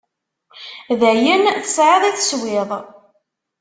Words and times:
D 0.99 1.01
ayen 1.11 1.43
tesɛiḍ 1.63 2.03
i 2.09 2.11
teswiḍ. 2.17 2.69